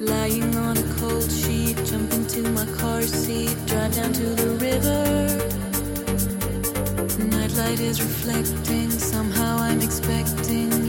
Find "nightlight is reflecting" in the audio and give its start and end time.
7.24-8.90